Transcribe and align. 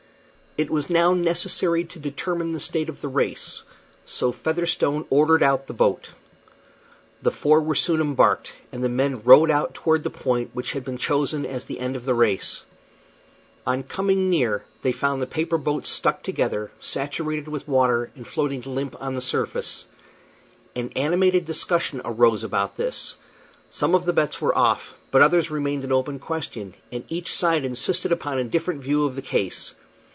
It 0.57 0.69
was 0.69 0.89
now 0.89 1.13
necessary 1.13 1.85
to 1.85 1.97
determine 1.97 2.51
the 2.51 2.59
state 2.59 2.89
of 2.89 2.99
the 2.99 3.07
race, 3.07 3.63
so 4.03 4.33
Featherstone 4.33 5.05
ordered 5.09 5.41
out 5.41 5.67
the 5.67 5.73
boat. 5.73 6.09
The 7.21 7.31
four 7.31 7.61
were 7.61 7.73
soon 7.73 8.01
embarked, 8.01 8.55
and 8.73 8.83
the 8.83 8.89
men 8.89 9.23
rowed 9.23 9.49
out 9.49 9.73
toward 9.73 10.03
the 10.03 10.09
point 10.09 10.49
which 10.53 10.73
had 10.73 10.83
been 10.83 10.97
chosen 10.97 11.45
as 11.45 11.63
the 11.63 11.79
end 11.79 11.95
of 11.95 12.03
the 12.03 12.13
race. 12.13 12.65
On 13.65 13.81
coming 13.81 14.29
near 14.29 14.65
they 14.81 14.91
found 14.91 15.21
the 15.21 15.25
paper 15.25 15.57
boats 15.57 15.87
stuck 15.87 16.21
together, 16.21 16.69
saturated 16.81 17.47
with 17.47 17.65
water, 17.65 18.11
and 18.13 18.27
floating 18.27 18.59
limp 18.61 18.97
on 19.01 19.15
the 19.15 19.21
surface. 19.21 19.85
An 20.75 20.89
animated 20.97 21.45
discussion 21.45 22.01
arose 22.03 22.43
about 22.43 22.75
this. 22.75 23.15
Some 23.69 23.95
of 23.95 24.03
the 24.03 24.11
bets 24.13 24.41
were 24.41 24.55
off, 24.57 24.95
but 25.11 25.21
others 25.21 25.49
remained 25.49 25.85
an 25.85 25.93
open 25.93 26.19
question, 26.19 26.75
and 26.91 27.05
each 27.07 27.33
side 27.33 27.63
insisted 27.63 28.11
upon 28.11 28.37
a 28.37 28.43
different 28.43 28.81
view 28.81 29.05
of 29.05 29.15
the 29.15 29.21
case. 29.21 29.75